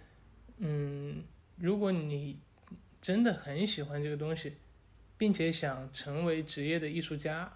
[0.59, 1.23] 嗯，
[1.57, 2.39] 如果你。
[2.99, 4.57] 真的很喜欢这个东西，
[5.17, 7.53] 并且想成为职业的艺术家，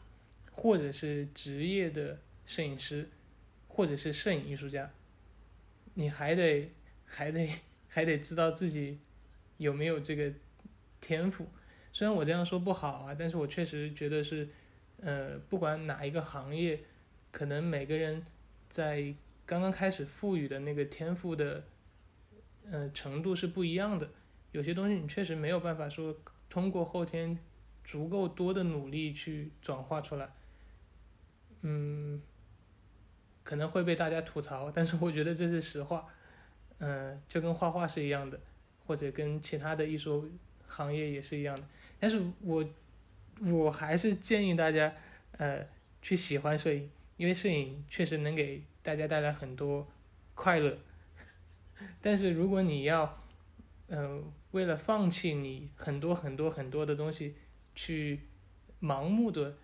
[0.52, 3.10] 或者是职业的摄影师，
[3.68, 4.90] 或者是摄影艺术家，
[5.96, 6.72] 你还得
[7.06, 7.50] 还得
[7.90, 9.00] 还得知道自己
[9.58, 10.32] 有没有这个
[11.02, 11.50] 天赋。
[11.94, 14.48] 虽然我这样说不好啊，但是我确实觉得是，
[15.02, 16.80] 呃，不管哪一个行业，
[17.32, 18.26] 可能每个人
[18.70, 19.14] 在
[19.46, 21.64] 刚刚开始赋予的那个天赋的，
[22.70, 24.10] 呃，程度是不一样的。
[24.52, 26.16] 有些东西你确实没有办法说
[26.50, 27.38] 通过后天
[27.84, 30.30] 足够多的努力去转化出来，
[31.62, 32.22] 嗯，
[33.44, 36.08] 可能会被大家吐槽，但是我觉得这是实话，
[36.80, 38.40] 嗯，就跟画画是一样的，
[38.86, 40.30] 或者跟其他的艺术
[40.72, 41.64] 行业也是一样的，
[42.00, 42.66] 但是我
[43.42, 44.94] 我还是建议大家，
[45.38, 45.68] 呃，
[46.02, 49.88] 去喜欢摄影，因为摄影确实能给大家带来很多
[50.34, 50.78] 快乐，
[52.02, 53.22] 但是如果你要，
[53.90, 54.32] 嗯。
[54.52, 57.36] 为了放弃你很多很多很多的东西，
[57.74, 58.20] 去
[58.82, 59.56] 盲目的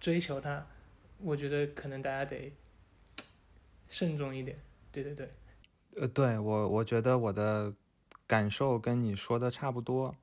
[0.00, 0.66] 追求它，
[1.18, 2.52] 我觉得可能大家得
[3.88, 4.58] 慎重一点。
[4.90, 5.30] 对对对，
[5.94, 7.72] 呃，对我我觉得我的
[8.28, 10.14] 感受跟你说的差不多。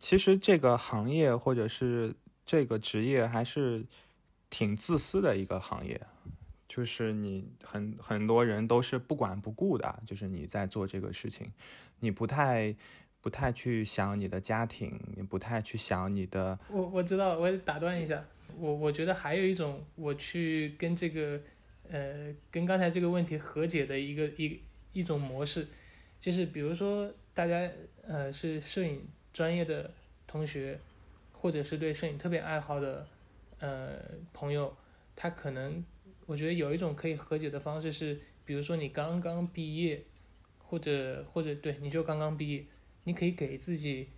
[0.00, 2.12] 其实这个行业或者是
[2.44, 3.84] 这个职业还是
[4.50, 6.00] 挺自私的一个行业，
[6.68, 11.52] 就是你很很多人都是不管不顾的，就是你在做这个事情。
[12.00, 12.74] 你不太
[13.20, 16.58] 不太去想你的家庭，你不太去想你的。
[16.68, 18.24] 我我知道，我打断一下，
[18.56, 21.40] 我我觉得还有一种我去跟这个
[21.88, 24.60] 呃跟刚才这个问题和解的一个一
[24.92, 25.66] 一种模式，
[26.20, 27.70] 就是比如说大家
[28.02, 29.92] 呃是摄影专业的
[30.26, 30.80] 同学，
[31.32, 33.06] 或者是对摄影特别爱好的
[33.60, 33.96] 呃
[34.32, 34.76] 朋友，
[35.14, 35.84] 他可能
[36.24, 40.02] 我觉得有一种可以和解的方式是，比如说你刚刚毕业。
[40.68, 42.66] 或者或者对，你就刚刚毕业，
[43.04, 44.08] 你可以给自己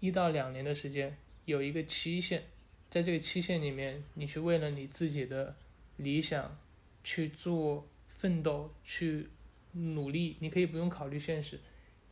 [0.00, 2.42] 一到两年的时间，有一个期限，
[2.90, 5.54] 在这个期限里面，你去为了你自己的
[5.96, 6.58] 理想
[7.04, 9.28] 去做奋斗，去
[9.70, 10.36] 努力。
[10.40, 11.60] 你可以不用考虑现实，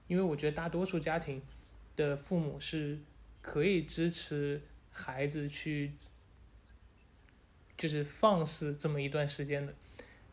[0.08, 1.40] 因为我觉得大多数家庭
[1.96, 2.98] 的父母是
[3.40, 4.60] 可以支持
[4.90, 5.92] 孩子去，
[7.76, 9.74] 就是放肆这么一段时间的。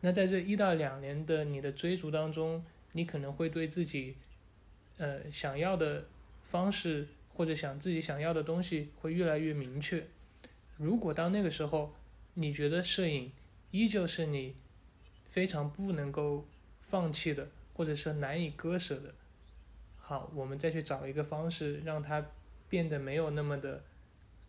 [0.00, 4.16] 那在这一到两年的你的追逐当中，你可能会对自己，
[4.98, 6.06] 呃，想要的
[6.42, 10.06] 方式或者想自己想要的东西会越来越明确。
[10.76, 11.94] 如果到那个时候，
[12.34, 13.30] 你觉得摄影
[13.70, 14.54] 依旧是你
[15.28, 16.46] 非常不能够
[16.88, 19.14] 放弃的，或者是难以割舍的。
[20.10, 22.26] 好，我们再去找一个方式，让它
[22.68, 23.80] 变得没有那么的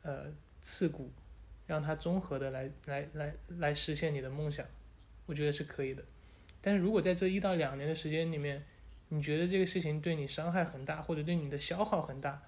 [0.01, 0.25] 呃
[0.59, 1.11] 刺骨，
[1.67, 4.65] 让它综合的来来来来实现你的梦想，
[5.27, 6.03] 我觉得是可以的。
[6.61, 8.65] 但是如果在这一到两年的时间里面，
[9.09, 12.41] 你觉得这个事情对你伤害很大，或者对你的消耗很大，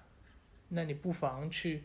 [0.70, 1.84] 那你不妨去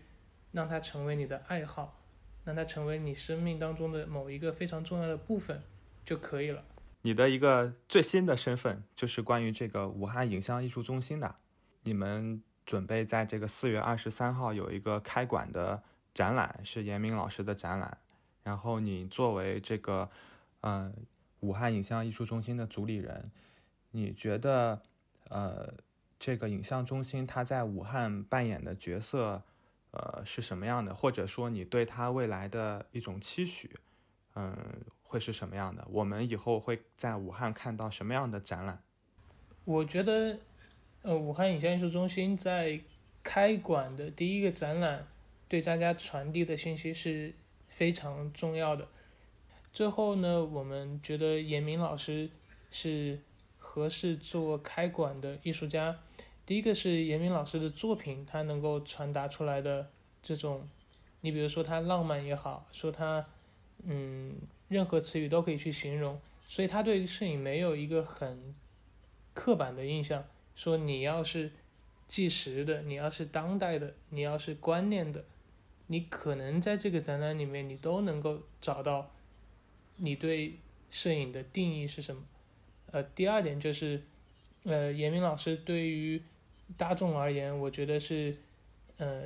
[0.52, 2.02] 让它成为你的爱好，
[2.44, 5.62] 让它成为你生命当中的某一个非常重要的部分
[6.04, 6.66] 就可以了。
[7.02, 11.36] 你的一个最新的身份就是关于这个武汉影像艺术中心的，
[11.84, 15.82] 你们准备在这个四月二十三号有一个开馆的
[16.14, 17.98] 展览，是严明老师的展览。
[18.44, 20.10] 然后你作为这个，
[20.62, 20.94] 嗯，
[21.42, 23.32] 武汉影像艺术中心的主理人。
[23.92, 24.82] 你觉得，
[25.30, 25.74] 呃，
[26.20, 29.42] 这个影像中心它在武汉扮演的角色，
[29.92, 30.94] 呃，是什么样的？
[30.94, 33.76] 或者说你对它未来的一种期许，
[34.36, 34.56] 嗯，
[35.10, 35.86] 会是什么样的？
[35.90, 38.82] 我们以后会在武汉看到什么样的展览？
[39.66, 40.38] 我觉得，
[41.02, 42.80] 呃，武汉影像艺术中心在
[43.24, 45.08] 开馆的第一个展览，
[45.48, 47.34] 对大家传递的信息是
[47.68, 48.88] 非常重要的。
[49.74, 52.30] 最后呢，我们觉得严明老师
[52.70, 53.20] 是。
[53.62, 56.00] 合适做开馆的艺术家，
[56.44, 59.92] 第一个是严明老师的作品，他能够传达出来的
[60.24, 60.68] 这种，
[61.22, 63.24] 你比如说他浪漫也好，说他，
[63.84, 64.34] 嗯，
[64.70, 68.56] 任何词语都可以去形容，所以他对摄影没有一个很
[69.34, 71.52] 刻板的印象，说你要是
[72.08, 75.26] 纪实的，你要是当代的，你要是观念的，
[75.88, 79.12] 你可能在这个展览里面你都能够找到
[79.98, 82.24] 你对摄影的定义是什么。
[82.92, 84.02] 呃，第二点就是，
[84.64, 86.22] 呃，严明老师对于
[86.78, 88.36] 大众而言，我觉得是，
[88.98, 89.24] 呃，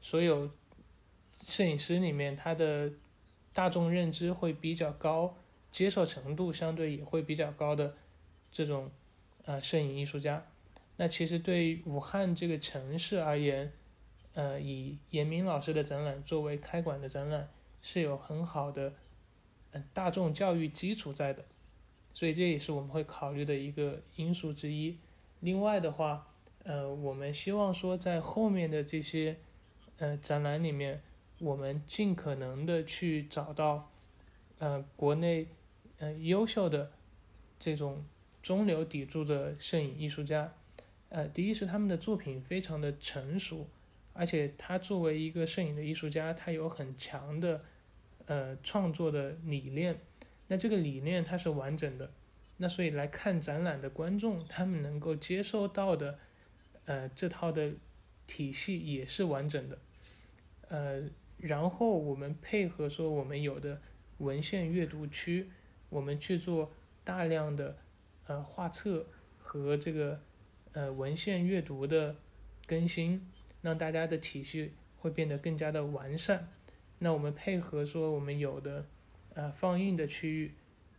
[0.00, 0.50] 所有
[1.36, 2.90] 摄影师里面，他的
[3.52, 5.36] 大众认知会比较高，
[5.70, 7.94] 接受程度相对也会比较高的
[8.50, 8.90] 这种
[9.44, 10.46] 呃摄影艺术家。
[10.96, 13.72] 那其实对武汉这个城市而言，
[14.34, 17.48] 呃，以严明老师的展览作为开馆的展览，
[17.80, 18.92] 是有很好的
[19.72, 21.44] 嗯大众教育基础在的。
[22.12, 24.98] 所以这也是我们会考虑的一个因素之一。
[25.38, 26.26] 另外的话，
[26.64, 29.38] 呃，我们希望说在后面的这些
[29.96, 31.02] 呃展览里面，
[31.40, 33.90] 我们尽可能的去找到
[34.58, 35.48] 呃国内
[35.98, 36.92] 呃优秀的
[37.58, 38.04] 这种
[38.42, 40.54] 中流砥柱的摄影艺术家。
[41.08, 43.66] 呃，第一是他们的作品非常的成熟，
[44.12, 47.64] 而且他作为一个摄影的艺术家，他有很强的
[48.26, 49.98] 呃创作的理念。
[50.46, 52.10] 那这个理念它是完整的，
[52.56, 56.18] 那所以来看展览的观众，他们能够接收到的，
[56.86, 57.72] 呃，这套的
[58.26, 59.78] 体系也是完整的，
[60.68, 61.02] 呃，
[61.40, 63.80] 然后我们配合说我们有的
[64.18, 65.50] 文献阅读区，
[65.88, 66.72] 我们去做
[67.02, 67.76] 大量的
[68.26, 69.06] 呃画册
[69.38, 70.20] 和这个
[70.72, 72.16] 呃文献阅读的
[72.66, 73.26] 更新，
[73.62, 76.48] 让大家的体系会变得更加的完善。
[76.98, 78.86] 那我们配合说我们有的。
[79.32, 80.54] 呃，放映的区域，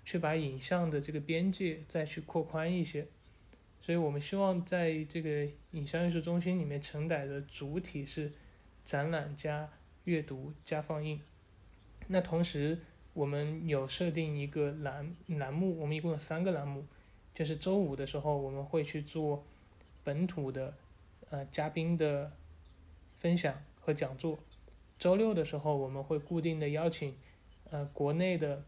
[0.06, 3.06] 去把影像的这个边界再去扩宽一些，
[3.82, 8.32] 所以我们希望在这个影像艺术中心里面承载的主体是
[8.86, 9.70] 展览加
[10.04, 11.22] 阅读加放映。
[12.08, 12.80] 那同时，
[13.14, 16.86] 我们有设定一个栏栏目，我们一共有三个栏目，
[17.34, 19.46] 就是周五的时候我们会去做
[20.04, 20.76] 本土的
[21.30, 22.32] 呃嘉宾的
[23.20, 24.40] 分享和讲座，
[24.98, 27.16] 周六的时候我们会固定的邀请。
[27.70, 28.66] 呃，国内的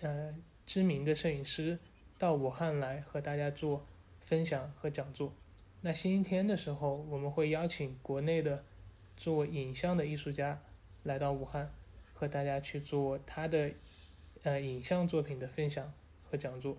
[0.00, 1.78] 呃知名的摄影师
[2.16, 3.84] 到武汉来和大家做
[4.20, 5.34] 分享和讲座。
[5.82, 8.64] 那星期天的时候，我们会邀请国内的
[9.20, 10.62] 做影像的艺术家
[11.02, 11.70] 来到武汉，
[12.14, 13.72] 和大家去做他的
[14.44, 15.92] 呃影像作品的分享
[16.30, 16.78] 和讲座。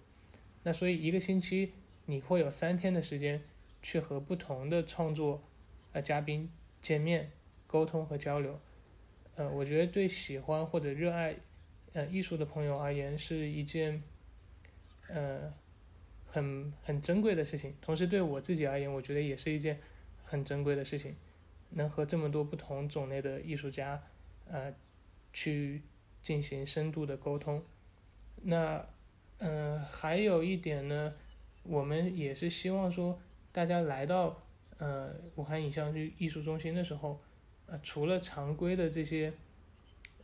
[0.63, 1.73] 那所以一个星期
[2.07, 3.43] 你会有三天的时间
[3.83, 5.39] 去和不同的创作
[5.91, 6.49] 呃嘉宾
[6.81, 7.31] 见面、
[7.67, 8.59] 沟通和交流。
[9.35, 11.35] 呃，我觉得对喜欢或者热爱。
[11.93, 14.01] 呃，艺术的朋友而言是一件，
[15.09, 15.53] 呃，
[16.25, 17.75] 很很珍贵的事情。
[17.81, 19.77] 同时，对我自己而言，我觉得也是一件
[20.23, 21.13] 很珍贵的事情，
[21.71, 24.01] 能和这么多不同种类的艺术家，
[24.47, 24.73] 呃，
[25.33, 25.81] 去
[26.21, 27.63] 进行深度的沟通。
[28.43, 28.85] 那，
[29.39, 31.13] 嗯，还有一点呢，
[31.63, 33.19] 我们也是希望说，
[33.51, 34.39] 大家来到
[34.77, 37.19] 呃武汉影像艺艺术中心的时候，
[37.65, 39.33] 呃，除了常规的这些，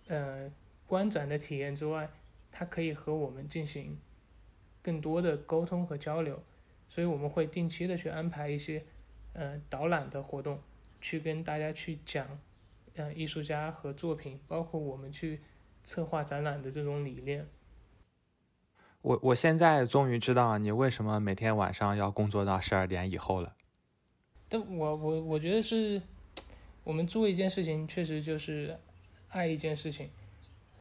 [0.08, 0.50] 呃。
[0.88, 2.10] 观展的体验之外，
[2.50, 4.00] 它可以和我们进行
[4.82, 6.42] 更多的沟通和交流，
[6.88, 8.82] 所以我们会定期的去安排一些
[9.34, 10.62] 呃导览的活动，
[11.00, 12.40] 去跟大家去讲，
[12.96, 15.42] 呃艺术家和作品，包括我们去
[15.84, 17.48] 策划展览的这种理念。
[19.02, 23.56] 我我现在终于知道你为什么每天晚上要工作到十二点以后了。
[24.50, 26.02] 但我我我觉得是，
[26.84, 28.78] 我们做一件事情，确实就是
[29.30, 30.10] 爱一件事情。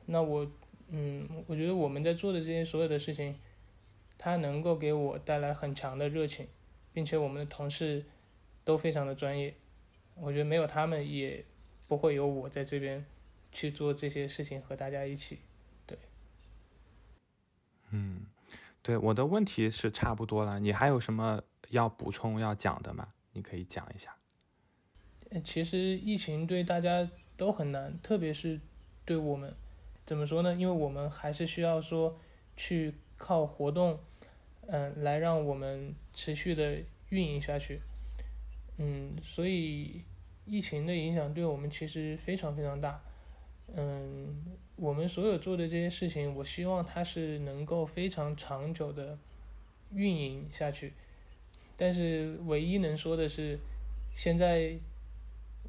[0.07, 0.51] 那我
[0.89, 3.39] 嗯，我觉得我们在做的这些所有的事情，
[4.17, 6.49] 它能够给我带来很强的热情，
[6.93, 8.05] 并且我们的同事
[8.65, 9.55] 都非常的专业。
[10.19, 11.45] 我觉得没有他们，也
[11.87, 13.05] 不会有我在这边
[13.53, 15.39] 去做这些事情和大家一起。
[15.87, 15.99] 对
[17.91, 18.27] 嗯，
[18.83, 20.59] 对，我的问题是差不多了。
[20.59, 23.09] 你还有什么要补充要讲的吗？
[23.33, 24.17] 你可以讲一下。
[25.45, 28.61] 其实疫情对大家都很难，特别是
[29.05, 29.55] 对我们，
[30.05, 30.55] 怎么说呢？
[30.55, 32.19] 因为我们还是需要说
[32.57, 34.01] 去靠活动，
[34.69, 37.81] 嗯，来让我们持续的运营下去。
[38.79, 40.03] 嗯，所以
[40.45, 43.01] 疫情的影响对我们其实非常非常大。
[43.75, 44.57] 嗯。
[44.79, 49.19] 我们所有做的这些事情，我希望它是能够非常长久的
[49.91, 50.93] 运营下去。
[51.79, 53.59] 但是唯一能说的是，
[54.15, 54.77] 现在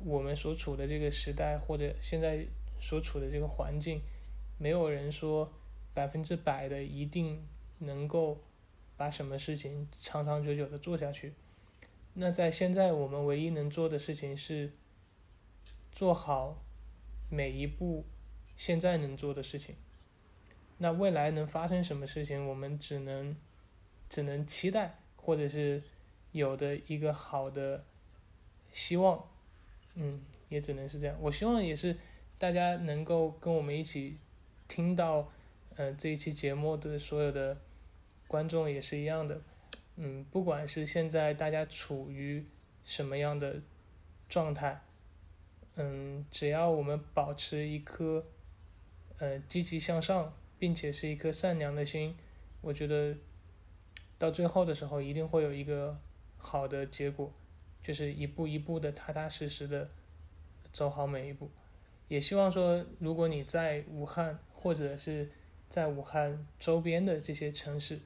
[0.04, 2.46] 我们所处的这个时代，或者现在
[2.82, 4.02] 所处的这个环境，
[4.58, 5.50] 没有人说
[5.94, 7.42] 百分之百的一定
[7.80, 8.38] 能够
[8.98, 11.32] 把什么事情长长久久的做下去。
[12.20, 14.72] 那在现在，我们唯一能做的事情是
[15.92, 16.64] 做好
[17.30, 18.06] 每一步。
[18.56, 19.76] 现在能做的事情，
[20.80, 23.38] 那未来能发生什么事情，我们只能
[24.10, 25.84] 只能期待，或者是
[26.32, 27.86] 有的一个好的
[28.72, 29.30] 希望，
[29.94, 31.16] 嗯，也只能是这样。
[31.22, 31.96] 我希望也是
[32.40, 34.18] 大家能够跟我们一起
[34.68, 35.32] 听到，
[35.76, 37.62] 呃，这一期节目的所有的
[38.28, 39.40] 观众也是一样的，
[39.98, 42.46] 嗯，不管是现在大家处于
[42.86, 43.62] 什么样的
[44.30, 44.82] 状态，
[45.76, 48.26] 嗯，只要我们保持一颗。
[49.20, 52.16] 呃，积极向上，并且是一颗善良的心，
[52.62, 53.18] 我觉得
[54.20, 56.00] 到最后的时候一定会有一个
[56.38, 57.34] 好的结果，
[57.82, 59.90] 就是一步一步的踏踏实实的
[60.72, 61.50] 走好每一步。
[62.08, 65.32] 也希望说，如果你在武汉或者是
[65.68, 68.00] 在武汉周边的这些城市，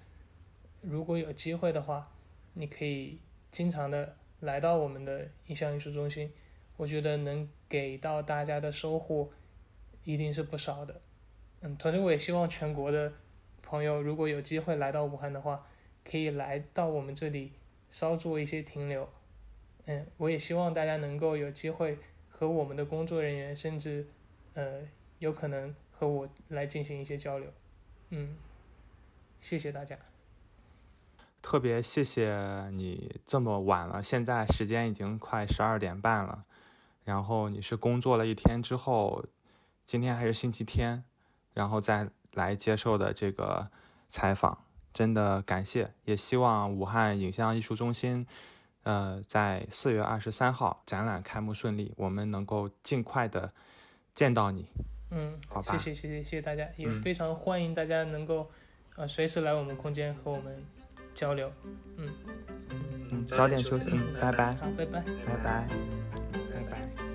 [0.81, 2.11] 如果有机会的话，
[2.53, 3.19] 你可以
[3.51, 6.31] 经常的来到我们的印象艺术中心，
[6.77, 9.29] 我觉得能给到大家的收获。
[10.03, 10.99] 一定是不少的，
[11.59, 13.13] 嗯，同时我也希望全国的
[13.61, 15.67] 朋友，如果有机会来到武汉的话，
[16.03, 17.51] 可以来到我们这里
[17.91, 19.07] 稍做一些停留，
[19.85, 24.07] 嗯，我也希望大家能够有机会和我们的工作人员，甚至
[24.55, 24.81] 呃，
[25.19, 27.53] 有可能和我来进行一些交流，
[28.09, 28.35] 嗯，
[29.39, 29.95] 谢谢大家，
[31.41, 36.45] 特别谢谢你这么晚了，现在时间已经快十二点半了，
[37.03, 39.25] 然后你是工作了一天之后。
[39.83, 41.03] 今天还是星期天，
[41.53, 43.69] 然后再来接受的这个
[44.09, 44.63] 采访，
[44.93, 48.25] 真的感谢，也希望武汉影像艺术中心，
[48.83, 53.51] 呃，在四月二十三号展览开幕顺利，我们能够尽快的
[54.13, 54.69] 见到你。
[55.09, 58.49] 嗯，好吧，谢谢谢谢谢谢大家，也非常欢迎大家能够
[58.95, 60.63] 呃随时来我们空间和我们
[61.15, 61.51] 交流。
[61.97, 62.07] 嗯。
[63.11, 65.67] 嗯，早点休息，嗯，拜拜，好，拜拜，拜拜，
[66.53, 67.10] 拜拜。